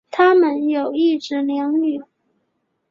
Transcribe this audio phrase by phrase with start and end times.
[0.09, 2.01] 他们有一子两女。